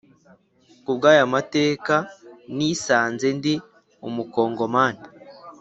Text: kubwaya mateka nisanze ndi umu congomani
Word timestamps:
kubwaya 0.83 1.23
mateka 1.33 1.93
nisanze 2.55 3.27
ndi 3.37 3.53
umu 4.07 4.23
congomani 4.33 5.03